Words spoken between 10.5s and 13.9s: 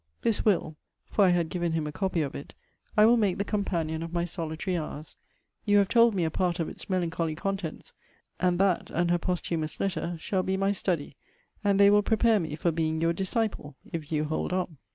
my study; and they will prepare me for being your disciple,